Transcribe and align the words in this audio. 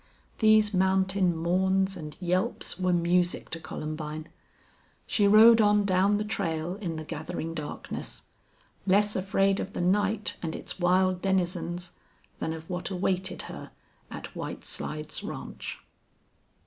These 0.39 0.73
mountain 0.73 1.35
mourns 1.37 1.95
and 1.95 2.17
yelps 2.19 2.79
were 2.79 2.91
music 2.91 3.51
to 3.51 3.59
Columbine. 3.59 4.29
She 5.05 5.27
rode 5.27 5.61
on 5.61 5.85
down 5.85 6.17
the 6.17 6.23
trail 6.23 6.73
in 6.77 6.95
the 6.95 7.03
gathering 7.03 7.53
darkness, 7.53 8.23
less 8.87 9.15
afraid 9.15 9.59
of 9.59 9.73
the 9.73 9.79
night 9.81 10.37
and 10.41 10.55
its 10.55 10.79
wild 10.79 11.21
denizens 11.21 11.93
than 12.39 12.51
of 12.51 12.67
what 12.67 12.89
awaited 12.89 13.43
her 13.43 13.69
at 14.09 14.35
White 14.35 14.65
Slides 14.65 15.23
Ranch. 15.23 15.77